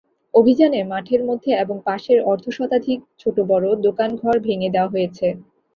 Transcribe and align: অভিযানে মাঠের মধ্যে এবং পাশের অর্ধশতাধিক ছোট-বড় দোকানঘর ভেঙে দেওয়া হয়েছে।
অভিযানে 0.33 0.79
মাঠের 0.85 1.21
মধ্যে 1.25 1.51
এবং 1.63 1.77
পাশের 1.85 2.19
অর্ধশতাধিক 2.25 2.99
ছোট-বড় 3.21 3.65
দোকানঘর 3.85 4.35
ভেঙে 4.45 4.69
দেওয়া 4.69 4.93
হয়েছে। 4.93 5.27